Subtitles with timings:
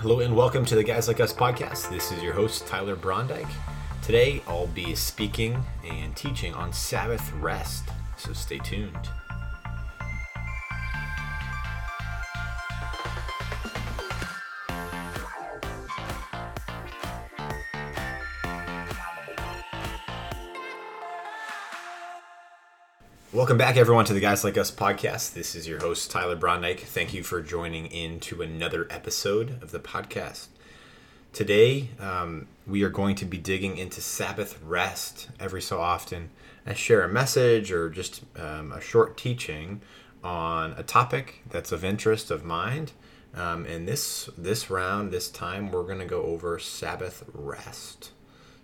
[0.00, 1.90] Hello and welcome to the Guys Like Us podcast.
[1.90, 3.50] This is your host, Tyler Brondike.
[4.00, 7.84] Today I'll be speaking and teaching on Sabbath rest,
[8.16, 9.10] so stay tuned.
[23.60, 25.34] Back, everyone, to the Guys Like Us podcast.
[25.34, 26.80] This is your host, Tyler Brondike.
[26.80, 30.46] Thank you for joining in to another episode of the podcast.
[31.34, 36.30] Today, um, we are going to be digging into Sabbath rest every so often.
[36.66, 39.82] I share a message or just um, a short teaching
[40.24, 42.92] on a topic that's of interest of mind.
[43.34, 48.12] Um, and this this round, this time, we're going to go over Sabbath rest.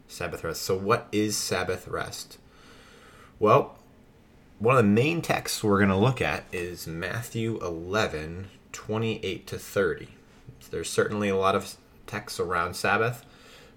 [0.09, 0.63] Sabbath rest.
[0.63, 2.39] So, what is Sabbath rest?
[3.39, 3.77] Well,
[4.59, 9.59] one of the main texts we're going to look at is Matthew 11, 28 to
[9.59, 10.09] 30.
[10.71, 13.27] There's certainly a lot of texts around Sabbath,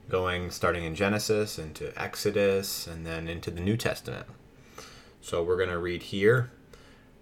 [0.08, 4.26] going starting in Genesis into Exodus and then into the New Testament.
[5.20, 6.52] So we're going to read here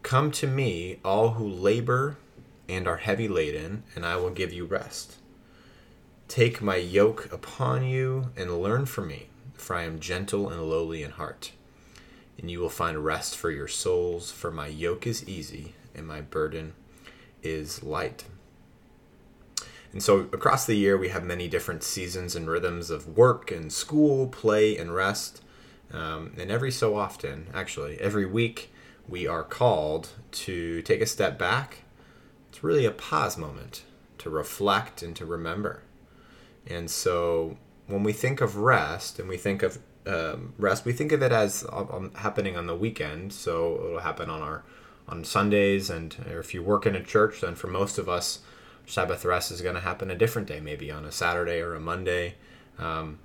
[0.03, 2.17] Come to me, all who labor
[2.69, 5.16] and are heavy laden, and I will give you rest.
[6.28, 11.02] Take my yoke upon you and learn from me, for I am gentle and lowly
[11.02, 11.53] in heart
[12.38, 14.31] and you will find rest for your souls.
[14.31, 16.73] For my yoke is easy and my burden
[17.44, 18.25] is light.
[19.94, 23.71] And so, across the year, we have many different seasons and rhythms of work and
[23.71, 25.41] school, play and rest.
[25.91, 28.72] Um, and every so often, actually, every week,
[29.07, 31.79] we are called to take a step back.
[32.49, 33.83] It's really a pause moment
[34.19, 35.81] to reflect and to remember.
[36.67, 37.57] And so,
[37.88, 41.31] when we think of rest and we think of um, rest, we think of it
[41.31, 43.33] as um, happening on the weekend.
[43.33, 44.63] So it'll happen on our
[45.08, 48.39] on Sundays, and if you work in a church, then for most of us,
[48.85, 51.80] Sabbath rest is going to happen a different day, maybe on a Saturday or a
[51.80, 52.35] Monday,
[52.78, 53.19] um,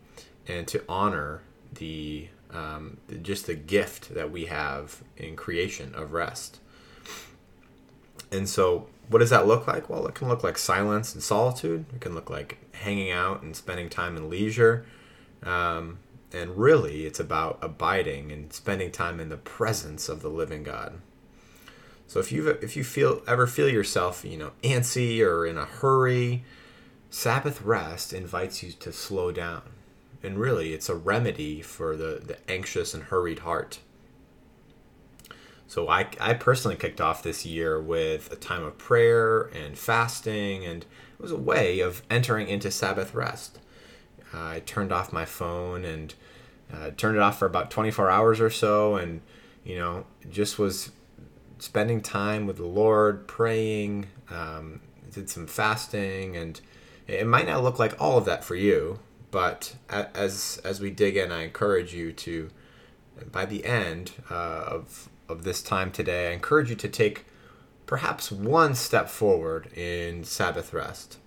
[0.46, 1.42] and to honor
[1.74, 6.60] the, um, the just the gift that we have in creation of rest.
[8.30, 9.90] And so, what does that look like?
[9.90, 11.84] Well, it can look like silence and solitude.
[11.94, 14.86] It can look like hanging out and spending time in leisure.
[15.42, 15.98] Um,
[16.32, 21.00] and really it's about abiding and spending time in the presence of the living God.
[22.06, 25.64] So if you if you feel ever feel yourself, you know, antsy or in a
[25.64, 26.44] hurry,
[27.10, 29.62] Sabbath rest invites you to slow down.
[30.22, 33.80] And really it's a remedy for the, the anxious and hurried heart.
[35.66, 40.66] So I, I personally kicked off this year with a time of prayer and fasting,
[40.66, 43.58] and it was a way of entering into Sabbath rest.
[44.34, 46.14] I turned off my phone and
[46.72, 49.20] uh, turned it off for about 24 hours or so, and
[49.64, 50.90] you know, just was
[51.58, 54.80] spending time with the Lord, praying, um,
[55.12, 56.60] did some fasting, and
[57.06, 58.98] it might not look like all of that for you,
[59.30, 62.50] but as as we dig in, I encourage you to,
[63.30, 67.26] by the end uh, of of this time today, I encourage you to take
[67.86, 71.18] perhaps one step forward in Sabbath rest.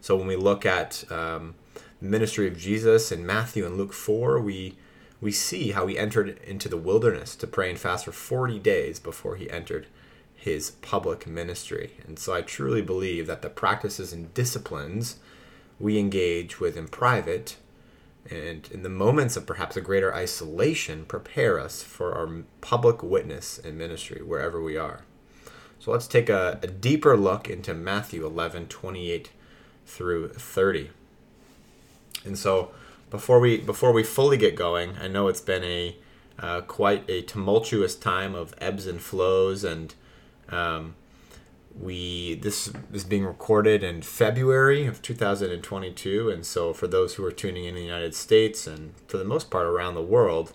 [0.00, 1.54] So when we look at um,
[2.02, 4.76] ministry of Jesus in Matthew and Luke 4, we
[5.20, 8.98] we see how he entered into the wilderness to pray and fast for 40 days
[8.98, 9.86] before he entered
[10.34, 11.92] his public ministry.
[12.04, 15.20] And so I truly believe that the practices and disciplines
[15.78, 17.56] we engage with in private
[18.28, 23.60] and in the moments of perhaps a greater isolation prepare us for our public witness
[23.60, 25.04] and ministry wherever we are.
[25.78, 29.30] So let's take a, a deeper look into Matthew 11 28
[29.86, 30.90] through 30.
[32.24, 32.70] And so
[33.10, 35.96] before we before we fully get going, I know it's been a
[36.38, 39.94] uh, quite a tumultuous time of ebbs and flows, and
[40.48, 40.94] um,
[41.78, 47.32] we this is being recorded in February of 2022, and so for those who are
[47.32, 50.52] tuning in the United States and for the most part around the world,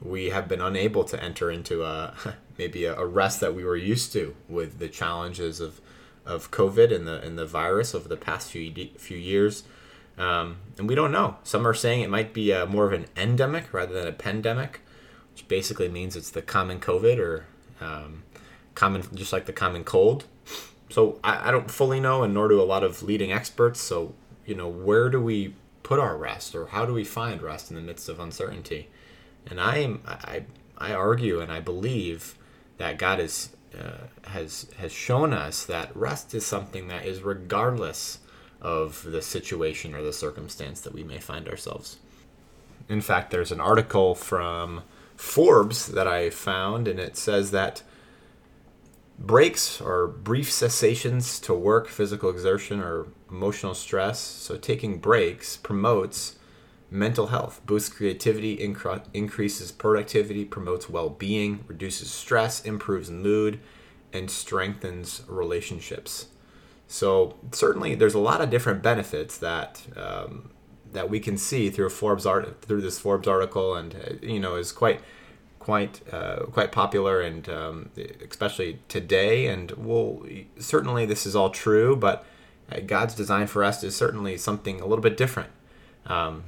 [0.00, 2.14] we have been unable to enter into a
[2.58, 5.80] maybe a, a rest that we were used to with the challenges of
[6.24, 9.64] of COVID and the and the virus over the past few few years.
[10.18, 11.36] Um, and we don't know.
[11.42, 14.80] Some are saying it might be a, more of an endemic rather than a pandemic,
[15.32, 17.46] which basically means it's the common COVID or
[17.80, 18.22] um,
[18.74, 20.24] common, just like the common cold.
[20.90, 23.80] So I, I don't fully know, and nor do a lot of leading experts.
[23.80, 24.14] So
[24.44, 27.76] you know, where do we put our rest, or how do we find rest in
[27.76, 28.88] the midst of uncertainty?
[29.46, 30.44] And I am I
[30.78, 32.36] I argue and I believe
[32.78, 38.18] that God is uh, has has shown us that rest is something that is regardless
[38.62, 41.98] of the situation or the circumstance that we may find ourselves.
[42.88, 44.82] In fact, there's an article from
[45.16, 47.82] Forbes that I found, and it says that
[49.18, 54.20] breaks or brief cessations to work, physical exertion, or emotional stress.
[54.20, 56.38] So taking breaks promotes
[56.90, 63.60] mental health, boosts creativity, incre- increases productivity, promotes well being, reduces stress, improves mood,
[64.12, 66.26] and strengthens relationships.
[66.92, 70.50] So certainly, there's a lot of different benefits that um,
[70.92, 74.56] that we can see through Forbes art through this Forbes article, and uh, you know
[74.56, 75.00] is quite
[75.58, 77.88] quite uh, quite popular, and um,
[78.28, 79.46] especially today.
[79.46, 80.22] And well,
[80.58, 82.26] certainly this is all true, but
[82.70, 85.48] uh, God's design for us is certainly something a little bit different.
[86.04, 86.44] Um,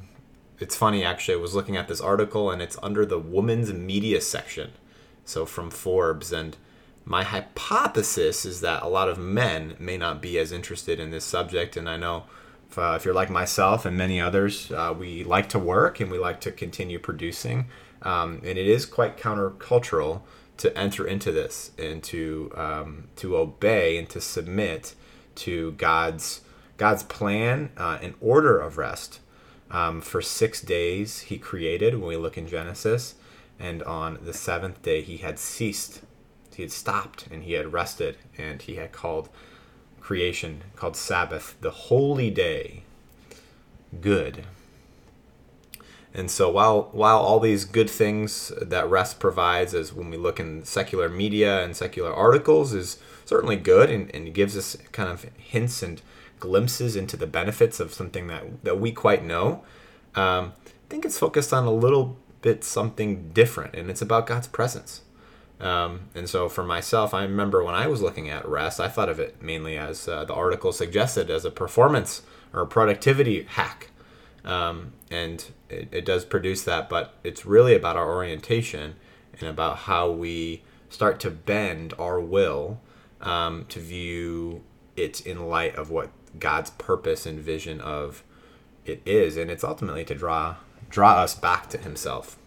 [0.60, 1.38] it's funny actually.
[1.38, 4.72] I was looking at this article, and it's under the women's media section,
[5.24, 6.58] so from Forbes, and
[7.04, 11.24] my hypothesis is that a lot of men may not be as interested in this
[11.24, 12.24] subject, and I know
[12.70, 16.10] if, uh, if you're like myself and many others, uh, we like to work and
[16.10, 17.66] we like to continue producing,
[18.02, 20.22] um, and it is quite countercultural
[20.56, 24.94] to enter into this and to um, to obey and to submit
[25.34, 26.42] to God's
[26.76, 29.20] God's plan uh, and order of rest.
[29.70, 33.14] Um, for six days He created when we look in Genesis,
[33.58, 36.02] and on the seventh day He had ceased
[36.54, 39.28] he had stopped and he had rested and he had called
[40.00, 42.82] creation, called Sabbath, the holy day,
[44.00, 44.44] good.
[46.12, 50.38] And so while while all these good things that rest provides, as when we look
[50.38, 55.24] in secular media and secular articles, is certainly good and, and gives us kind of
[55.36, 56.00] hints and
[56.38, 59.64] glimpses into the benefits of something that, that we quite know,
[60.14, 64.46] um, I think it's focused on a little bit something different, and it's about God's
[64.46, 65.00] presence.
[65.60, 69.08] Um, and so for myself, I remember when I was looking at rest, I thought
[69.08, 72.22] of it mainly as uh, the article suggested as a performance
[72.52, 73.90] or a productivity hack.
[74.44, 78.96] Um, and it, it, does produce that, but it's really about our orientation
[79.40, 82.80] and about how we start to bend our will
[83.22, 84.62] um, to view
[84.96, 88.22] it in light of what God's purpose and vision of
[88.84, 89.38] it is.
[89.38, 90.56] And it's ultimately to draw
[90.90, 92.38] draw us back to Himself.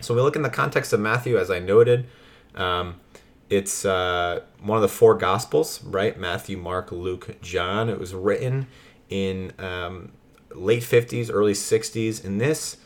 [0.00, 2.06] So we look in the context of Matthew, as I noted.
[2.54, 3.00] Um,
[3.48, 6.18] it's uh, one of the four Gospels, right?
[6.18, 7.88] Matthew, Mark, Luke, John.
[7.88, 8.68] It was written
[9.08, 10.12] in um,
[10.54, 12.24] late 50s, early 60s.
[12.24, 12.76] And this,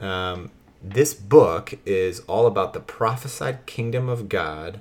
[0.00, 0.50] um,
[0.82, 4.80] this book is all about the prophesied kingdom of God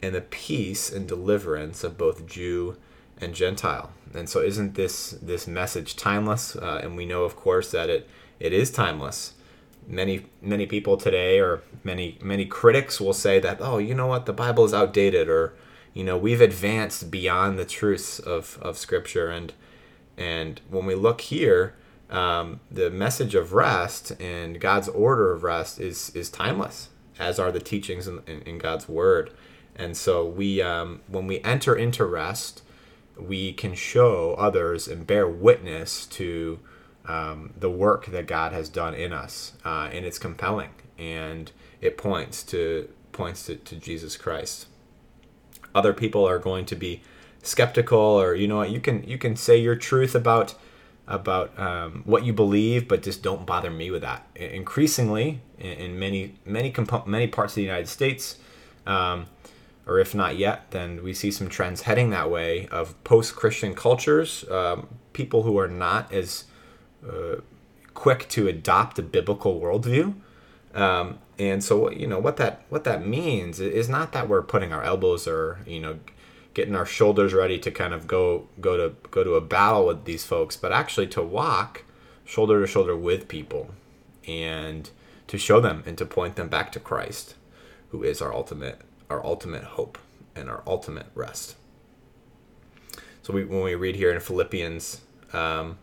[0.00, 2.76] and the peace and deliverance of both Jew
[3.20, 3.90] and Gentile.
[4.14, 6.54] And so, isn't this this message timeless?
[6.54, 9.32] Uh, and we know, of course, that it it is timeless
[9.86, 14.26] many many people today or many many critics will say that oh you know what?
[14.26, 15.54] The bible is outdated or
[15.94, 19.28] you know we've advanced beyond the truths of of scripture.
[19.28, 19.52] And
[20.16, 21.74] and when we look here
[22.10, 27.50] um, the message of rest and god's order of rest is is timeless as are
[27.50, 29.32] the teachings in, in, in god's word.
[29.78, 32.62] And so we um, when we enter into rest
[33.18, 36.58] we can show others and bear witness to
[37.06, 41.96] um, the work that God has done in us, uh, and it's compelling, and it
[41.96, 44.66] points to points to, to Jesus Christ.
[45.74, 47.02] Other people are going to be
[47.42, 50.54] skeptical, or you know what, you can you can say your truth about
[51.06, 54.26] about um, what you believe, but just don't bother me with that.
[54.34, 58.38] Increasingly, in, in many many comp- many parts of the United States.
[58.86, 59.26] Um,
[59.86, 64.44] or if not yet, then we see some trends heading that way of post-Christian cultures,
[64.50, 66.44] um, people who are not as
[67.06, 67.36] uh,
[67.94, 70.14] quick to adopt a biblical worldview.
[70.74, 74.72] Um, and so, you know, what that what that means is not that we're putting
[74.72, 75.98] our elbows or you know
[76.54, 80.04] getting our shoulders ready to kind of go go to go to a battle with
[80.04, 81.84] these folks, but actually to walk
[82.24, 83.70] shoulder to shoulder with people
[84.26, 84.90] and
[85.26, 87.34] to show them and to point them back to Christ,
[87.90, 89.98] who is our ultimate our ultimate hope
[90.34, 91.56] and our ultimate rest.
[93.22, 95.00] So we, when we read here in Philippians
[95.32, 95.78] um,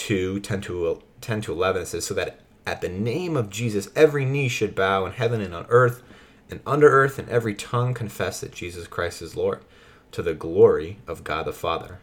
[0.00, 3.88] 2 10 to, 10 to 11 it says so that at the name of jesus
[3.94, 6.02] every knee should bow in heaven and on earth
[6.50, 9.60] and under earth and every tongue confess that jesus christ is lord
[10.12, 12.00] to the glory of god the father.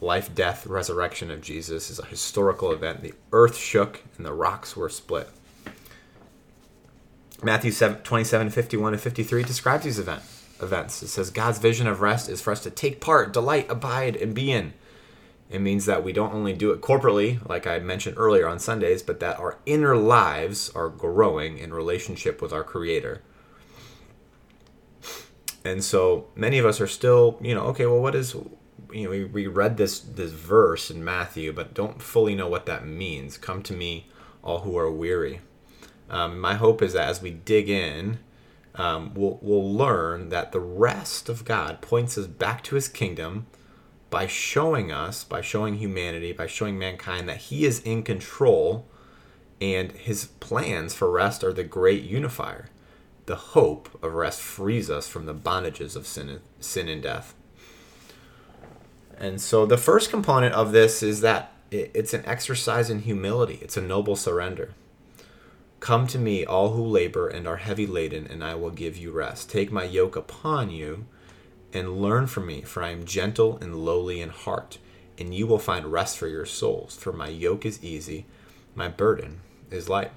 [0.00, 3.02] Life death resurrection of jesus is a historical event.
[3.02, 5.28] The earth shook and the rocks were split.
[7.42, 10.22] Matthew 7, 27 51 and 53 describes these event,
[10.60, 11.02] events.
[11.02, 14.34] It says god's vision of rest is for us to take part delight abide and
[14.34, 14.74] be in
[15.48, 19.02] it means that we don't only do it corporately, like I mentioned earlier on Sundays,
[19.02, 23.22] but that our inner lives are growing in relationship with our Creator.
[25.64, 28.34] And so many of us are still, you know, okay, well, what is,
[28.92, 32.66] you know, we, we read this this verse in Matthew, but don't fully know what
[32.66, 33.38] that means.
[33.38, 34.08] Come to me,
[34.42, 35.40] all who are weary.
[36.08, 38.18] Um, my hope is that as we dig in,
[38.76, 43.46] um, we'll, we'll learn that the rest of God points us back to his kingdom
[44.10, 48.86] by showing us, by showing humanity, by showing mankind that he is in control
[49.60, 52.68] and his plans for rest are the great unifier.
[53.26, 57.34] The hope of rest frees us from the bondages of sin, sin and death.
[59.18, 63.76] And so the first component of this is that it's an exercise in humility, it's
[63.76, 64.74] a noble surrender.
[65.80, 69.10] Come to me, all who labor and are heavy laden, and I will give you
[69.10, 69.50] rest.
[69.50, 71.06] Take my yoke upon you
[71.76, 74.78] and learn from me, for I am gentle and lowly in heart,
[75.18, 76.96] and you will find rest for your souls.
[76.96, 78.24] For my yoke is easy,
[78.74, 79.40] my burden
[79.70, 80.10] is light.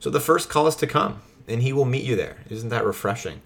[0.00, 2.38] So the first call is to come, and he will meet you there.
[2.50, 3.42] Isn't that refreshing?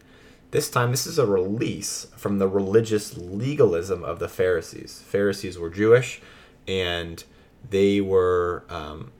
[0.50, 5.02] This time, this is a release from the religious legalism of the Pharisees.
[5.06, 6.22] Pharisees were Jewish,
[6.66, 7.22] and
[7.68, 9.12] they were um,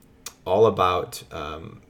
[0.45, 1.81] all about um,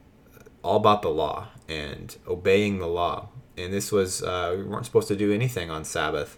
[0.62, 3.28] all about the law and obeying the law.
[3.56, 6.36] And this was uh, we weren't supposed to do anything on Sabbath.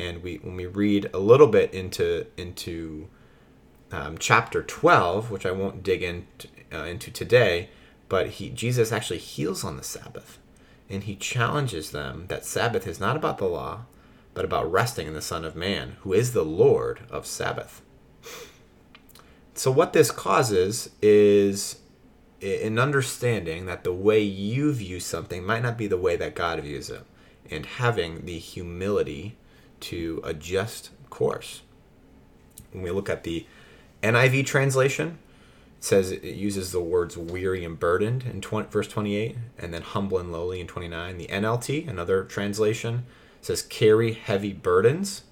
[0.00, 3.08] And we when we read a little bit into into
[3.92, 6.26] um, chapter 12, which I won't dig in,
[6.72, 7.68] uh, into today,
[8.08, 10.38] but he Jesus actually heals on the Sabbath,
[10.88, 13.82] and he challenges them that Sabbath is not about the law,
[14.32, 17.82] but about resting in the Son of Man, who is the Lord of Sabbath.
[19.54, 21.80] So what this causes is
[22.40, 26.60] an understanding that the way you view something might not be the way that God
[26.60, 27.04] views it,
[27.50, 29.36] and having the humility
[29.80, 31.62] to adjust course.
[32.72, 33.46] When we look at the
[34.02, 35.18] NIV translation,
[35.78, 39.82] it says it uses the words weary and burdened in 20, verse 28, and then
[39.82, 41.18] humble and lowly in 29.
[41.18, 43.04] The NLT, another translation,
[43.42, 45.24] says carry heavy burdens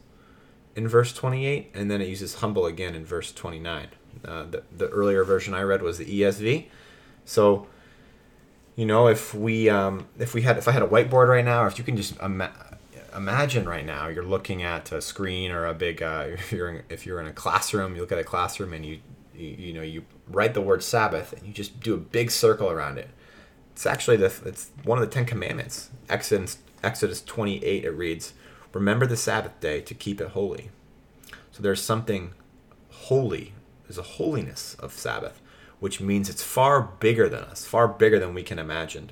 [0.75, 3.89] in verse 28, and then it uses humble again in verse 29.
[4.25, 6.67] Uh, the, the earlier version I read was the ESV.
[7.25, 7.67] So,
[8.75, 11.65] you know, if we um, if we had if I had a whiteboard right now,
[11.65, 12.53] or if you can just ima-
[13.19, 16.83] imagine right now, you're looking at a screen or a big uh, if you're in,
[16.89, 19.01] if you're in a classroom, you look at a classroom and you,
[19.35, 22.71] you you know you write the word Sabbath and you just do a big circle
[22.71, 23.11] around it.
[23.73, 25.91] It's actually the it's one of the Ten Commandments.
[26.09, 28.33] Exodus Exodus 28 it reads,
[28.73, 30.71] "Remember the Sabbath day to keep it holy."
[31.53, 32.33] So there's something
[32.91, 33.53] holy.
[33.85, 35.43] There's a holiness of Sabbath
[35.81, 39.11] which means it's far bigger than us, far bigger than we can imagine.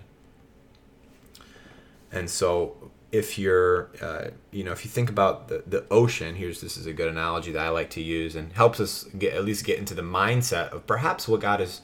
[2.11, 6.61] And so, if you're, uh, you know, if you think about the, the ocean, here's
[6.61, 9.45] this is a good analogy that I like to use and helps us get at
[9.45, 11.81] least get into the mindset of perhaps what God is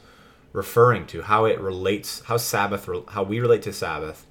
[0.52, 4.26] referring to, how it relates, how Sabbath, how we relate to Sabbath,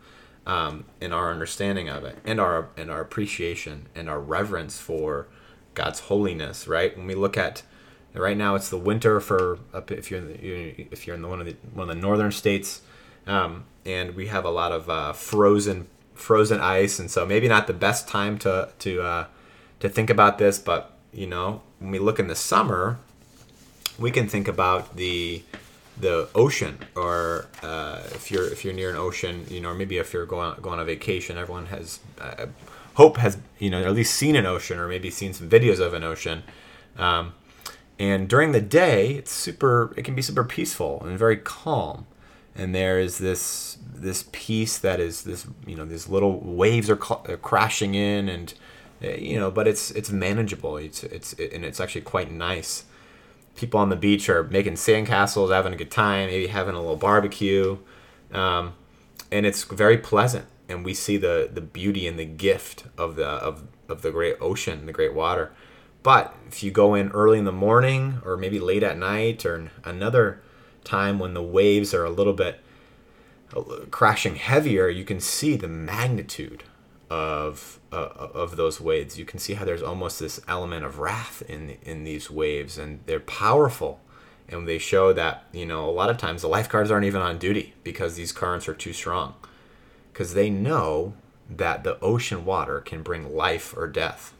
[0.45, 5.27] um, in our understanding of it, and our and our appreciation and our reverence for
[5.75, 6.67] God's holiness.
[6.67, 7.63] Right when we look at
[8.13, 11.29] Right now, it's the winter for up if you're in the, if you're in the,
[11.29, 12.81] one of the one of the northern states,
[13.25, 15.87] um, and we have a lot of uh, frozen
[16.21, 19.25] frozen ice, and so maybe not the best time to to uh,
[19.79, 20.59] to think about this.
[20.59, 22.99] But you know, when we look in the summer,
[23.97, 25.43] we can think about the
[25.97, 29.97] the ocean, or uh, if you're if you're near an ocean, you know, or maybe
[29.97, 32.47] if you're going going on vacation, everyone has uh,
[32.95, 35.93] hope has you know at least seen an ocean, or maybe seen some videos of
[35.93, 36.43] an ocean.
[36.97, 37.33] Um,
[37.99, 39.93] and during the day, it's super.
[39.95, 42.07] It can be super peaceful and very calm.
[42.55, 46.95] And there is this this peace that is this you know these little waves are
[46.95, 48.53] crashing in and
[49.01, 50.77] eh, you know but it's it's manageable.
[50.77, 52.85] It's it's it, and it's actually quite nice.
[53.55, 56.97] People on the beach are making sandcastles having a good time maybe having a little
[56.97, 57.77] barbecue.
[58.31, 58.73] Um,
[59.31, 60.45] and it's very pleasant.
[60.67, 64.37] And we see the the beauty and the gift of the of, of the great
[64.41, 65.51] ocean the great water.
[66.03, 69.69] But if you go in early in the morning or maybe late at night or
[69.83, 70.41] another
[70.83, 72.59] time when the waves are a little bit
[73.55, 76.63] uh, crashing heavier, you can see the magnitude
[77.09, 79.19] of uh, of those waves.
[79.19, 83.01] You can see how there's almost this element of wrath in in these waves, and
[83.05, 83.99] they're powerful.
[84.47, 87.37] And they show that you know a lot of times the lifeguards aren't even on
[87.37, 89.35] duty because these currents are too strong,
[90.11, 91.13] because they know
[91.49, 94.33] that the ocean water can bring life or death.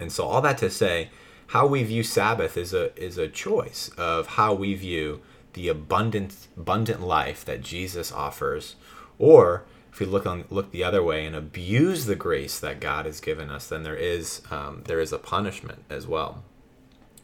[0.00, 1.10] And so all that to say,
[1.54, 6.48] how we view Sabbath is a is a choice of how we view the abundant
[6.56, 8.74] abundant life that Jesus offers,
[9.20, 13.06] or if we look on look the other way and abuse the grace that God
[13.06, 16.42] has given us, then there is um, there is a punishment as well.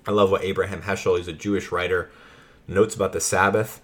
[0.06, 2.08] I love what Abraham Heschel, who's a Jewish writer,
[2.68, 3.82] notes about the Sabbath.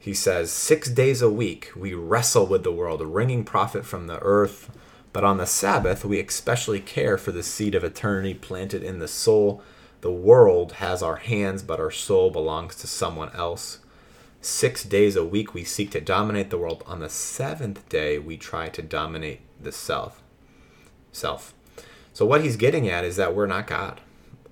[0.00, 4.18] He says, Six days a week we wrestle with the world, wringing profit from the
[4.18, 4.68] earth,
[5.12, 9.06] but on the Sabbath, we especially care for the seed of eternity planted in the
[9.06, 9.62] soul.
[10.06, 13.80] The world has our hands, but our soul belongs to someone else.
[14.40, 16.84] six days a week we seek to dominate the world.
[16.86, 20.22] On the seventh day, we try to dominate the self.
[21.10, 21.54] Self.
[22.12, 24.00] So what he's getting at is that we're not God.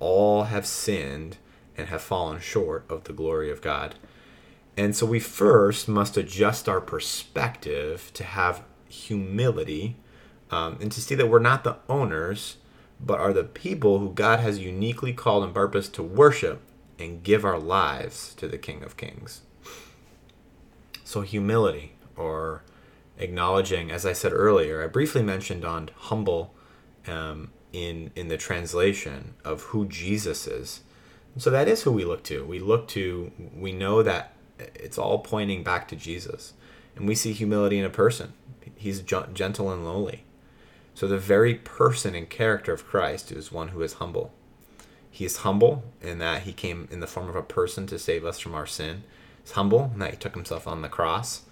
[0.01, 1.37] All have sinned
[1.77, 3.95] and have fallen short of the glory of God.
[4.75, 9.95] And so we first must adjust our perspective to have humility
[10.51, 12.57] um, and to see that we're not the owners,
[12.99, 16.61] but are the people who God has uniquely called and purposed to worship
[16.97, 19.41] and give our lives to the King of Kings.
[21.03, 22.63] So, humility, or
[23.17, 26.53] acknowledging, as I said earlier, I briefly mentioned on humble
[27.07, 30.81] um, in in the translation of who Jesus is.
[31.37, 32.45] so that is who we look to.
[32.45, 33.31] We look to.
[33.55, 36.53] We know that it's all pointing back to Jesus,
[36.95, 38.33] and we see humility in a person.
[38.75, 40.23] He's gentle and lowly.
[40.95, 44.33] So the very person and character of Christ is one who is humble.
[45.11, 48.25] He is humble in that he came in the form of a person to save
[48.25, 49.03] us from our sin
[49.45, 51.43] He's humble in that he took himself on the cross.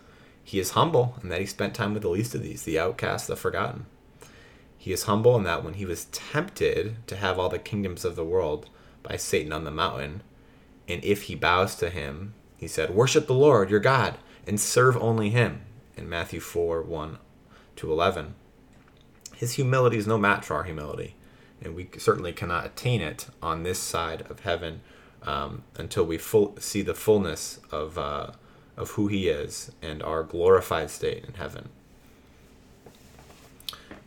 [0.44, 3.28] He is humble in that he spent time with the least of these, the outcast,
[3.28, 3.86] the forgotten.
[4.76, 8.16] He is humble in that when he was tempted to have all the kingdoms of
[8.16, 8.68] the world
[9.04, 10.24] by Satan on the mountain,
[10.88, 14.98] and if he bows to him, he said, Worship the Lord your God and serve
[14.98, 15.62] only him
[15.96, 17.20] in Matthew 4 1
[17.76, 18.34] to 11.
[19.44, 21.16] His humility is no match for our humility,
[21.62, 24.80] and we certainly cannot attain it on this side of heaven
[25.24, 28.32] um, until we full, see the fullness of, uh,
[28.78, 31.68] of who He is and our glorified state in heaven.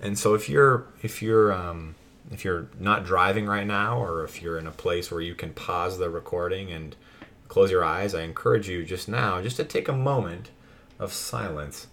[0.00, 1.97] And so, if you're if you're um,
[2.31, 5.52] if you're not driving right now, or if you're in a place where you can
[5.52, 6.97] pause the recording and
[7.49, 10.49] close your eyes, I encourage you just now just to take a moment
[10.99, 11.88] of silence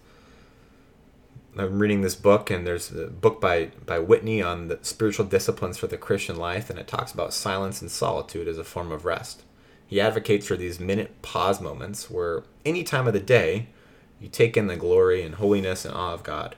[1.56, 5.78] I'm reading this book, and there's a book by by Whitney on the spiritual disciplines
[5.78, 9.04] for the Christian life, and it talks about silence and solitude as a form of
[9.04, 9.42] rest.
[9.86, 13.68] He advocates for these minute pause moments where any time of the day
[14.20, 16.56] you take in the glory and holiness and awe of God.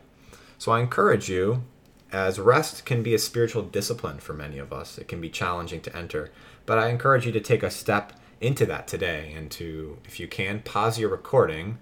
[0.57, 1.65] So I encourage you,
[2.12, 5.81] as rest can be a spiritual discipline for many of us, it can be challenging
[5.83, 6.31] to enter,
[6.65, 10.28] but I encourage you to take a step into that today and to, if you
[10.28, 11.78] can, pause your recording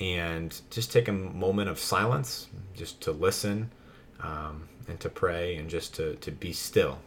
[0.00, 3.70] and just take a moment of silence just to listen
[4.20, 6.98] um, and to pray and just to, to be still.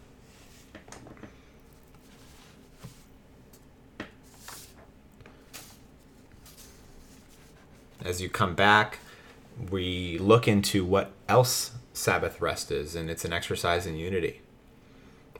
[8.03, 8.99] As you come back,
[9.69, 14.41] we look into what else Sabbath rest is, and it's an exercise in unity.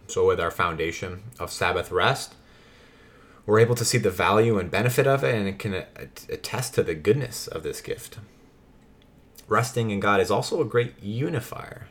[0.08, 2.36] So, with our foundation of Sabbath rest,
[3.46, 5.86] we're able to see the value and benefit of it, and it can
[6.30, 8.20] attest to the goodness of this gift.
[9.48, 11.88] Resting in God is also a great unifier.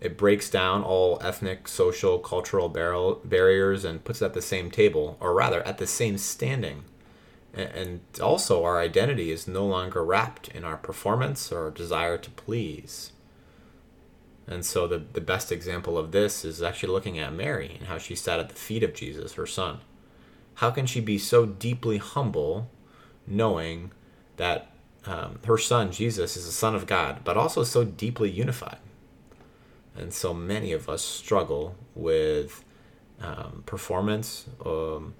[0.00, 5.16] It breaks down all ethnic, social, cultural bar- barriers and puts at the same table,
[5.20, 6.84] or rather, at the same standing.
[7.52, 12.30] And also, our identity is no longer wrapped in our performance or our desire to
[12.30, 13.10] please.
[14.46, 17.98] And so, the, the best example of this is actually looking at Mary and how
[17.98, 19.80] she sat at the feet of Jesus, her son
[20.58, 22.68] how can she be so deeply humble
[23.28, 23.92] knowing
[24.38, 24.68] that
[25.06, 28.78] um, her son jesus is the son of god but also so deeply unified?
[29.96, 32.64] And so many of us struggle with
[33.20, 35.14] um, performance um,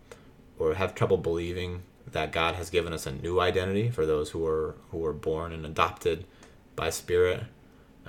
[0.59, 4.45] or have trouble believing that god has given us a new identity for those who
[4.45, 6.25] are who are born and adopted
[6.75, 7.45] by spirit.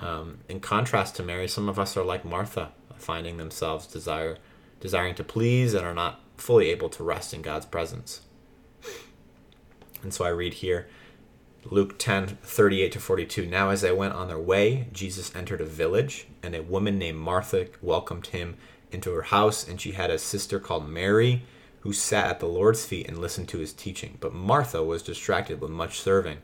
[0.00, 4.38] Um, in contrast to mary some of us are like martha finding themselves desire
[4.80, 8.22] desiring to please and are not fully able to rest in God's presence.
[10.02, 10.88] And so I read here
[11.64, 13.46] Luke 10 38 to 42.
[13.46, 17.18] Now, as they went on their way, Jesus entered a village, and a woman named
[17.18, 18.56] Martha welcomed him
[18.90, 21.42] into her house, and she had a sister called Mary
[21.80, 24.18] who sat at the Lord's feet and listened to his teaching.
[24.20, 26.38] But Martha was distracted with much serving.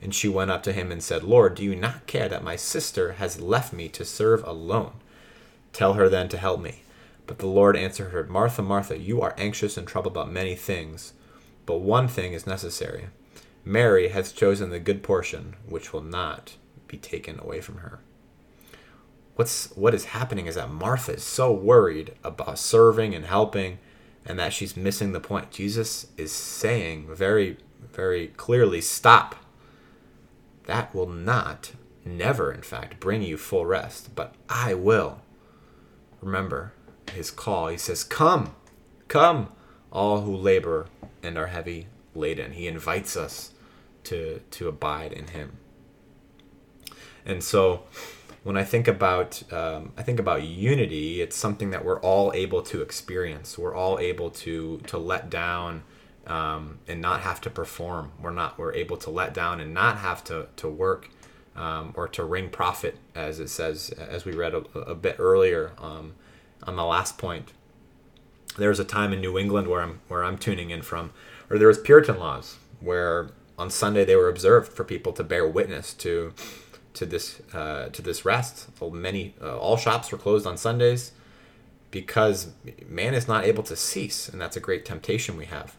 [0.00, 2.56] And she went up to him and said, Lord, do you not care that my
[2.56, 4.92] sister has left me to serve alone?
[5.72, 6.82] Tell her then to help me.
[7.28, 11.12] But the Lord answered her, Martha, Martha, you are anxious and troubled about many things,
[11.66, 13.08] but one thing is necessary.
[13.66, 18.00] Mary hath chosen the good portion, which will not be taken away from her.
[19.36, 23.78] What's what is happening is that Martha is so worried about serving and helping
[24.24, 25.50] and that she's missing the point.
[25.50, 27.58] Jesus is saying very
[27.92, 29.36] very clearly, stop.
[30.64, 31.72] That will not
[32.06, 35.20] never in fact bring you full rest, but I will.
[36.22, 36.72] Remember,
[37.10, 37.68] his call.
[37.68, 38.54] He says, Come,
[39.08, 39.52] come,
[39.92, 40.86] all who labor
[41.22, 42.52] and are heavy laden.
[42.52, 43.52] He invites us
[44.04, 45.58] to, to abide in him.
[47.24, 47.84] And so
[48.42, 52.62] when I think about um, I think about unity, it's something that we're all able
[52.62, 53.58] to experience.
[53.58, 55.82] We're all able to to let down
[56.26, 58.12] um, and not have to perform.
[58.22, 61.10] We're not we're able to let down and not have to to work
[61.56, 65.72] um, or to wring profit, as it says, as we read a, a bit earlier
[65.78, 66.14] um,
[66.68, 67.52] on the last point.
[68.58, 71.12] There was a time in New England where I'm where I'm tuning in from,
[71.48, 75.46] where there was Puritan laws where on Sunday they were observed for people to bear
[75.46, 76.34] witness to
[76.94, 78.68] to this uh, to this rest.
[78.80, 81.12] Many uh, all shops were closed on Sundays
[81.90, 82.52] because
[82.86, 85.76] man is not able to cease, and that's a great temptation we have.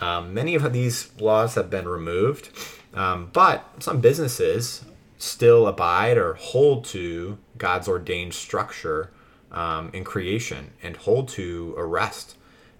[0.00, 2.50] Um, many of these laws have been removed,
[2.94, 4.84] um, but some businesses
[5.18, 9.10] still abide or hold to God's ordained structure
[9.52, 12.36] um, in creation and hold to a rest.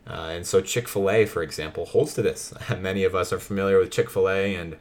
[0.07, 2.55] Uh, and so Chick fil A, for example, holds to this.
[2.79, 4.77] Many of us are familiar with Chick fil A, and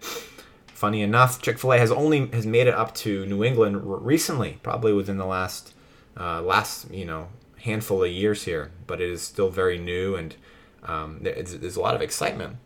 [0.68, 4.60] funny enough, Chick fil A has only has made it up to New England recently,
[4.62, 5.74] probably within the last
[6.20, 7.30] uh, last you know
[7.62, 10.36] handful of years here, but it is still very new and
[10.84, 12.58] um, there's, there's a lot of excitement.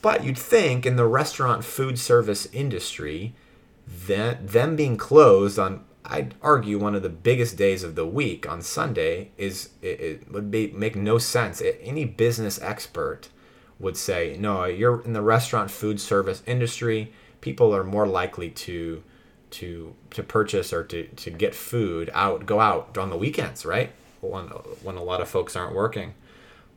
[0.00, 3.34] But you'd think in the restaurant food service industry,
[4.06, 8.48] that them being closed on I'd argue one of the biggest days of the week
[8.48, 11.60] on Sunday is it, it would be make no sense.
[11.60, 13.28] It, any business expert
[13.78, 17.12] would say, no, you're in the restaurant food service industry.
[17.40, 19.02] People are more likely to
[19.50, 23.92] to to purchase or to, to get food out, go out on the weekends, right?
[24.20, 24.46] When
[24.82, 26.14] when a lot of folks aren't working.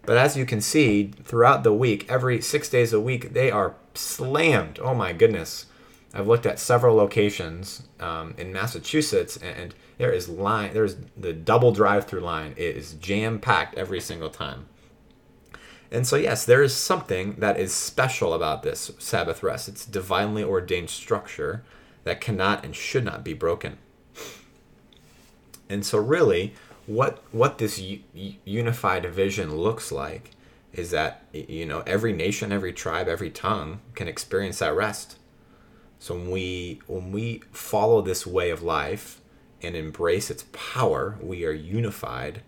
[0.03, 3.75] But as you can see, throughout the week, every six days a week, they are
[3.93, 4.79] slammed.
[4.79, 5.66] Oh my goodness
[6.13, 10.73] I've looked at several locations um, in Massachusetts, and there is line.
[10.73, 14.67] There's the double drive-through line it is jam-packed every single time.
[15.91, 19.69] And so, yes, there is something that is special about this Sabbath rest.
[19.69, 21.63] It's divinely ordained structure
[22.03, 23.77] that cannot and should not be broken.
[25.69, 26.53] And so, really,
[26.85, 27.81] what what this
[28.45, 30.31] unified vision looks like
[30.73, 35.17] is that you know every nation, every tribe, every tongue can experience that rest.
[35.99, 39.19] So when we when we follow this way of life
[39.61, 42.41] and embrace its power, we are unified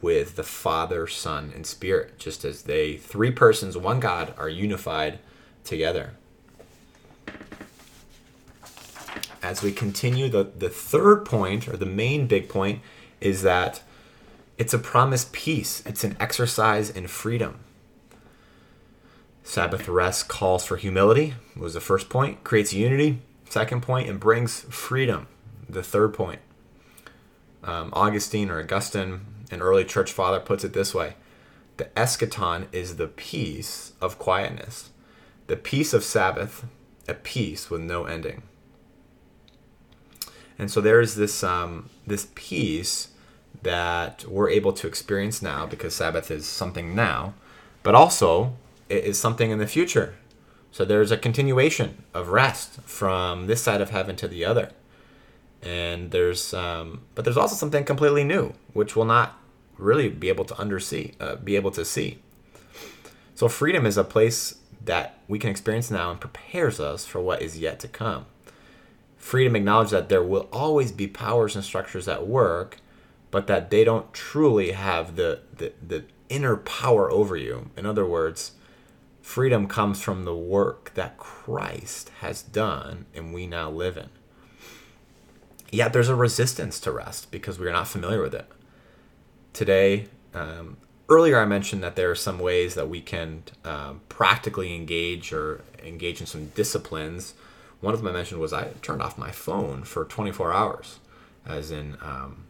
[0.00, 5.18] with the Father, Son, and Spirit, just as they three persons, one God, are unified
[5.64, 6.14] together.
[9.42, 12.80] As we continue, the, the third point, or the main big point,
[13.20, 13.82] is that
[14.56, 15.82] it's a promised peace.
[15.86, 17.60] It's an exercise in freedom.
[19.48, 24.60] Sabbath rest calls for humility, was the first point, creates unity, second point, and brings
[24.64, 25.26] freedom,
[25.66, 26.40] the third point.
[27.64, 31.14] Um, Augustine or Augustine, an early church father, puts it this way
[31.78, 34.90] The eschaton is the peace of quietness,
[35.46, 36.66] the peace of Sabbath,
[37.08, 38.42] a peace with no ending.
[40.58, 43.12] And so there's this um, this peace
[43.62, 47.32] that we're able to experience now because Sabbath is something now,
[47.82, 48.52] but also
[48.88, 50.14] is something in the future.
[50.70, 54.70] So there's a continuation of rest from this side of heaven to the other.
[55.62, 59.38] And there's, um, but there's also something completely new, which will not
[59.76, 62.18] really be able to undersee, uh, be able to see.
[63.34, 67.42] So freedom is a place that we can experience now and prepares us for what
[67.42, 68.26] is yet to come.
[69.16, 72.78] Freedom acknowledges that there will always be powers and structures at work,
[73.30, 77.70] but that they don't truly have the, the, the inner power over you.
[77.76, 78.52] In other words,
[79.28, 84.08] Freedom comes from the work that Christ has done and we now live in.
[85.70, 88.46] Yet there's a resistance to rest because we are not familiar with it.
[89.52, 90.78] Today, um,
[91.10, 95.60] earlier I mentioned that there are some ways that we can um, practically engage or
[95.84, 97.34] engage in some disciplines.
[97.82, 101.00] One of them I mentioned was I turned off my phone for 24 hours,
[101.44, 102.46] as in um,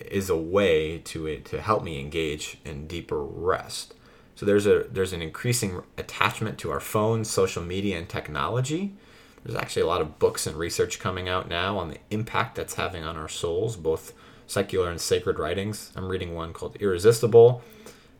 [0.00, 3.94] is a way to to help me engage in deeper rest.
[4.38, 8.94] So there's a there's an increasing attachment to our phones, social media, and technology.
[9.42, 12.74] There's actually a lot of books and research coming out now on the impact that's
[12.74, 14.12] having on our souls, both
[14.46, 15.92] secular and sacred writings.
[15.96, 17.64] I'm reading one called Irresistible,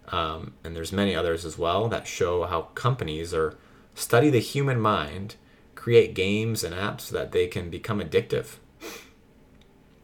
[0.09, 3.57] um, and there's many others as well that show how companies are
[3.95, 5.37] study the human mind,
[5.77, 8.57] create games and apps so that they can become addictive.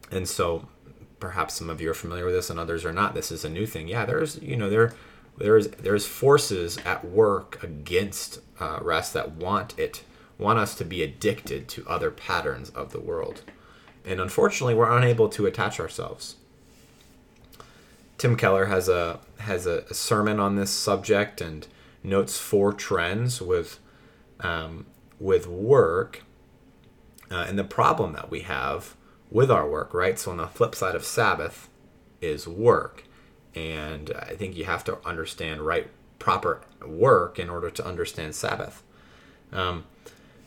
[0.09, 0.69] And so,
[1.19, 3.15] perhaps some of you are familiar with this, and others are not.
[3.15, 3.89] This is a new thing.
[3.89, 4.93] Yeah, there's you know there
[5.37, 10.03] there's there's forces at work against uh, rest that want it
[10.37, 13.41] want us to be addicted to other patterns of the world.
[14.05, 16.35] And unfortunately we're unable to attach ourselves.
[18.17, 21.67] Tim keller has a has a, a sermon on this subject and
[22.03, 23.79] notes four trends with
[24.39, 24.85] um,
[25.19, 26.23] with work
[27.31, 28.95] uh, and the problem that we have
[29.31, 30.17] with our work right?
[30.17, 31.67] So on the flip side of sabbath
[32.21, 33.03] is work
[33.55, 35.89] and I think you have to understand right
[36.19, 38.83] proper work in order to understand Sabbath.
[39.51, 39.85] Um,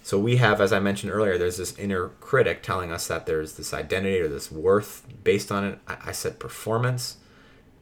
[0.03, 3.55] so we have, as I mentioned earlier, there's this inner critic telling us that there's
[3.55, 5.79] this identity or this worth based on it.
[5.87, 7.19] I, said performance,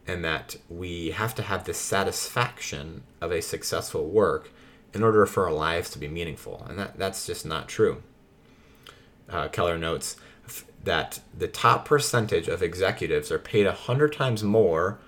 [0.07, 4.51] and that we have to have this satisfaction of a successful work
[4.93, 8.03] in order for our lives to be meaningful, and that, that's just not true.
[9.29, 10.17] Uh, Keller notes
[10.85, 14.99] that the top percentage of executives are paid a hundred times more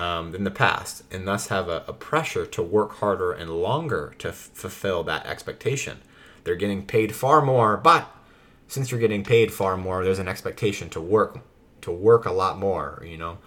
[0.00, 4.14] um, than the past, and thus have a, a pressure to work harder and longer
[4.18, 5.98] to f- fulfill that expectation.
[6.42, 8.10] They're getting paid far more, but
[8.66, 11.40] since you're getting paid far more, there's an expectation to work
[11.82, 13.38] to work a lot more, you know.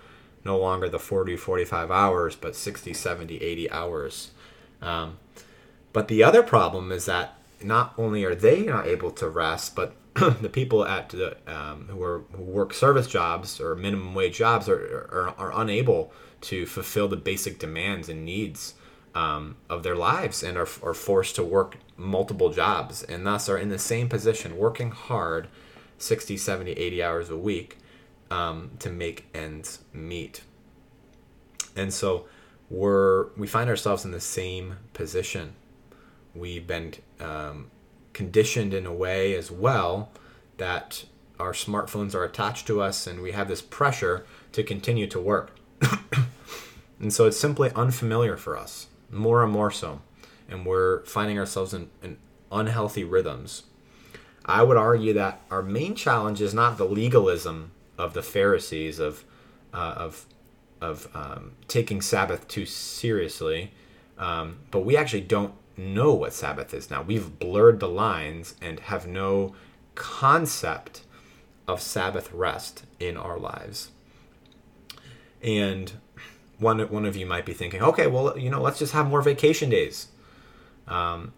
[0.46, 4.32] No longer the 40, 45 hours, but 60, 70, 80 hours.
[4.82, 5.18] Um,
[5.92, 9.96] but the other problem is that not only are they not able to rest, but
[10.42, 14.70] the people at the um, who are who work service jobs or minimum wage jobs
[14.70, 18.76] are, are, are unable to fulfill the basic demands and needs
[19.16, 23.58] um, of their lives and are, are forced to work multiple jobs and thus are
[23.58, 25.48] in the same position working hard
[25.98, 27.78] 60 70 80 hours a week
[28.30, 30.42] um, to make ends meet.
[31.76, 32.26] And so
[32.70, 35.54] we're we find ourselves in the same position.
[36.36, 37.70] We've been um,
[38.14, 40.10] conditioned in a way as well
[40.58, 41.06] that
[41.40, 45.52] our smartphones are attached to us and we have this pressure to continue to work
[47.00, 50.02] and so it's simply unfamiliar for us more and more so.
[50.50, 52.18] And we're finding ourselves in, in
[52.52, 53.64] unhealthy rhythms.
[54.46, 59.24] I would argue that our main challenge is not the legalism of the Pharisees of
[59.74, 60.26] uh, of
[60.82, 63.72] of um, taking Sabbath too seriously,
[64.18, 67.02] um, but we actually don't know what Sabbath is now.
[67.02, 69.56] We've blurred the lines and have no
[69.96, 71.04] concept
[71.68, 73.92] of Sabbath rest in our lives.
[75.42, 75.92] And
[76.60, 79.22] one one of you might be thinking, okay, well, you know, let's just have more
[79.22, 80.08] vacation days.
[80.88, 81.34] Um,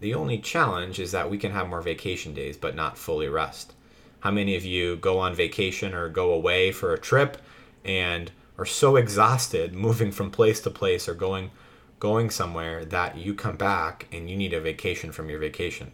[0.00, 3.74] the only challenge is that we can have more vacation days, but not fully rest.
[4.20, 7.38] How many of you go on vacation or go away for a trip
[7.84, 11.50] and are so exhausted moving from place to place or going
[12.00, 15.92] going somewhere that you come back and you need a vacation from your vacation?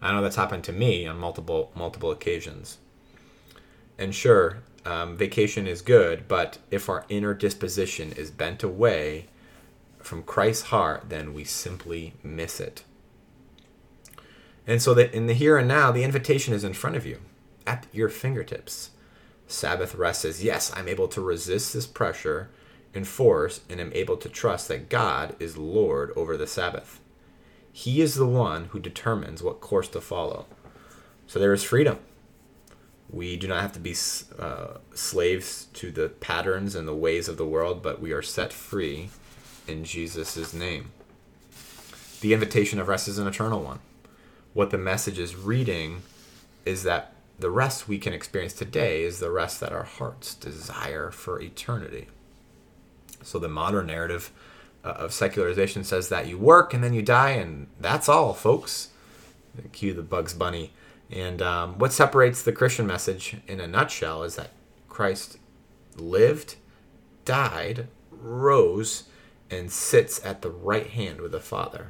[0.00, 2.78] I know that's happened to me on multiple multiple occasions.
[3.96, 9.28] And sure, um, vacation is good, but if our inner disposition is bent away
[10.00, 12.82] from Christ's heart, then we simply miss it.
[14.66, 17.20] And so that in the here and now, the invitation is in front of you,
[17.66, 18.90] at your fingertips.
[19.46, 22.50] Sabbath rest says, yes, I'm able to resist this pressure
[22.94, 27.00] and force, and am able to trust that God is Lord over the Sabbath.
[27.72, 30.46] He is the one who determines what course to follow.
[31.26, 31.98] So there is freedom.
[33.08, 33.94] We do not have to be
[34.38, 38.52] uh, slaves to the patterns and the ways of the world, but we are set
[38.52, 39.10] free
[39.66, 40.92] in Jesus' name.
[42.20, 43.80] The invitation of rest is an eternal one.
[44.54, 46.02] What the message is reading
[46.64, 51.10] is that the rest we can experience today is the rest that our hearts desire
[51.10, 52.08] for eternity.
[53.22, 54.32] So the modern narrative
[54.84, 58.88] uh, of secularization says that you work and then you die, and that's all, folks.
[59.72, 60.72] Cue the Bugs Bunny
[61.12, 64.50] and um, what separates the Christian message in a nutshell is that
[64.88, 65.38] Christ
[65.96, 66.56] lived,
[67.26, 69.04] died, rose,
[69.50, 71.88] and sits at the right hand with the Father.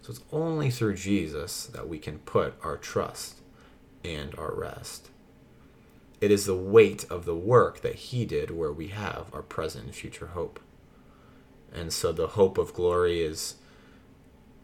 [0.00, 3.36] So it's only through Jesus that we can put our trust
[4.02, 5.10] and our rest.
[6.20, 9.86] It is the weight of the work that He did where we have our present
[9.86, 10.60] and future hope.
[11.72, 13.54] And so the hope of glory is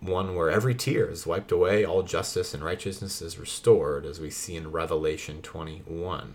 [0.00, 4.30] one where every tear is wiped away, all justice and righteousness is restored, as we
[4.30, 6.34] see in Revelation 21.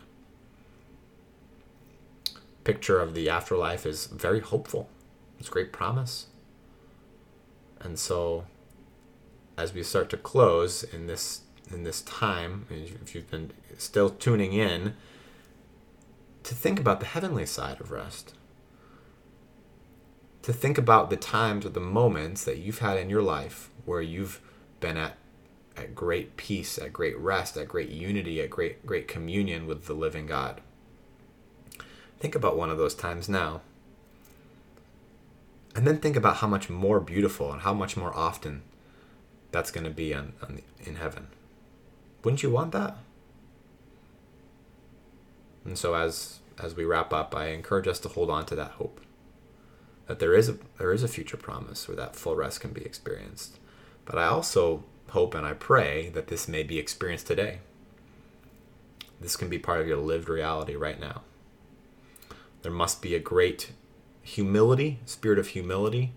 [2.63, 4.89] Picture of the afterlife is very hopeful.
[5.39, 6.27] It's great promise.
[7.79, 8.45] And so,
[9.57, 14.53] as we start to close in this in this time, if you've been still tuning
[14.53, 14.93] in,
[16.43, 18.33] to think about the heavenly side of rest
[20.41, 24.01] to think about the times or the moments that you've had in your life where
[24.01, 24.41] you've
[24.79, 25.17] been at
[25.77, 29.93] at great peace, at great rest, at great unity, at great great communion with the
[29.93, 30.61] living God.
[32.19, 33.61] Think about one of those times now.
[35.73, 38.63] And then think about how much more beautiful and how much more often
[39.51, 41.27] that's going to be on, on the, in heaven.
[42.23, 42.97] Wouldn't you want that?
[45.65, 48.71] And so as as we wrap up, I encourage us to hold on to that
[48.71, 49.01] hope
[50.11, 52.83] that there is a there is a future promise where that full rest can be
[52.83, 53.59] experienced.
[54.03, 57.59] But I also hope and I pray that this may be experienced today.
[59.21, 61.21] This can be part of your lived reality right now.
[62.61, 63.71] There must be a great
[64.21, 66.11] humility, spirit of humility,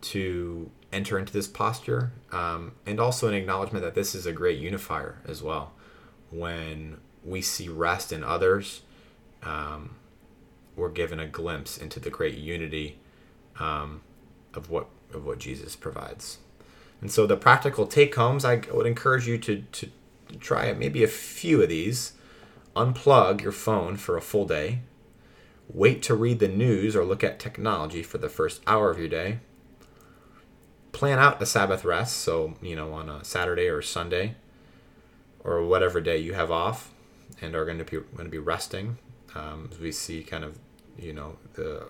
[0.00, 4.58] to enter into this posture, um, and also an acknowledgement that this is a great
[4.58, 5.72] unifier as well.
[6.30, 8.82] When we see rest in others,
[9.42, 9.96] um,
[10.76, 12.98] we're given a glimpse into the great unity
[13.58, 14.00] um,
[14.54, 16.38] of what of what Jesus provides.
[17.00, 19.90] And so the practical take homes, I would encourage you to, to
[20.40, 22.12] try maybe a few of these.
[22.74, 24.80] Unplug your phone for a full day.
[25.68, 29.08] Wait to read the news or look at technology for the first hour of your
[29.08, 29.40] day.
[30.92, 34.36] Plan out a Sabbath rest, so, you know, on a Saturday or Sunday
[35.44, 36.91] or whatever day you have off
[37.40, 38.98] and are going to be going to be resting.
[39.34, 40.58] Um, we see kind of,
[40.98, 41.86] you know, the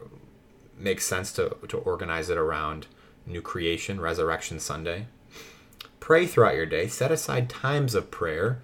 [0.78, 2.86] makes sense to, to organize it around
[3.26, 5.06] new creation, resurrection Sunday.
[6.00, 6.88] Pray throughout your day.
[6.88, 8.62] Set aside times of prayer.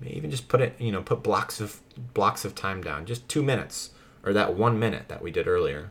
[0.00, 1.80] Maybe even just put it, you know, put blocks of
[2.14, 3.90] blocks of time down, just two minutes,
[4.24, 5.90] or that one minute that we did earlier.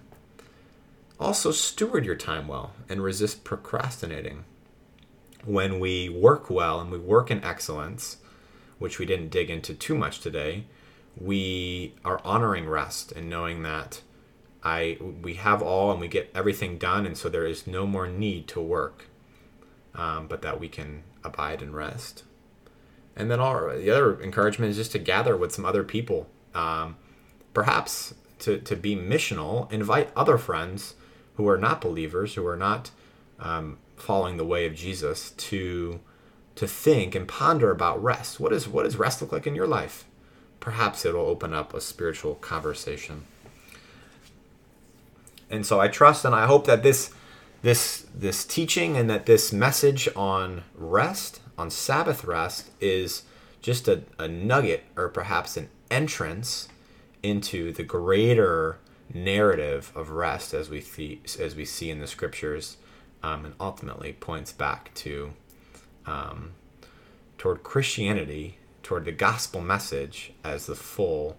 [1.19, 4.45] Also, steward your time well and resist procrastinating.
[5.45, 8.17] When we work well and we work in excellence,
[8.79, 10.63] which we didn't dig into too much today,
[11.19, 14.01] we are honoring rest and knowing that
[14.63, 18.07] I we have all and we get everything done, and so there is no more
[18.07, 19.05] need to work,
[19.95, 22.23] um, but that we can abide and rest.
[23.15, 26.97] And then all the other encouragement is just to gather with some other people, um,
[27.53, 29.71] perhaps to to be missional.
[29.71, 30.95] Invite other friends
[31.35, 32.91] who are not believers, who are not
[33.39, 36.01] um, following the way of Jesus, to
[36.59, 38.37] to think and ponder about rest.
[38.37, 40.03] What is what does rest look like in your life?
[40.59, 43.23] Perhaps it'll open up a spiritual conversation.
[45.49, 47.13] And so I trust and I hope that this
[47.61, 53.23] this this teaching and that this message on rest, on Sabbath rest, is
[53.61, 56.67] just a, a nugget or perhaps an entrance
[57.23, 58.79] into the greater
[59.13, 62.75] narrative of rest as we see as we see in the scriptures,
[63.23, 65.31] um, and ultimately points back to
[66.09, 66.51] um,
[67.37, 71.37] toward Christianity, toward the gospel message as the full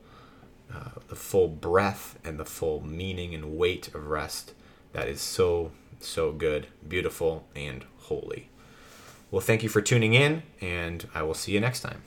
[0.72, 4.54] uh, the full breadth and the full meaning and weight of rest
[4.92, 8.50] that is so, so good, beautiful, and holy.
[9.30, 12.02] Well, thank you for tuning in, and I will see you next time.